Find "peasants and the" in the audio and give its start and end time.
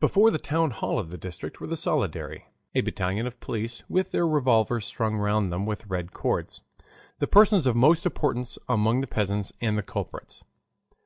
9.06-9.82